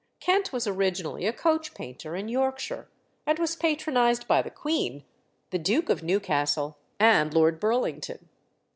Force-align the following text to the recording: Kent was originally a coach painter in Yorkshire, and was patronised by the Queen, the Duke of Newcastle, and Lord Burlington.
Kent 0.19 0.51
was 0.51 0.65
originally 0.65 1.27
a 1.27 1.31
coach 1.31 1.75
painter 1.75 2.15
in 2.15 2.27
Yorkshire, 2.27 2.89
and 3.27 3.37
was 3.37 3.55
patronised 3.55 4.27
by 4.27 4.41
the 4.41 4.49
Queen, 4.49 5.03
the 5.51 5.59
Duke 5.59 5.89
of 5.89 6.01
Newcastle, 6.01 6.79
and 6.99 7.31
Lord 7.35 7.59
Burlington. 7.59 8.27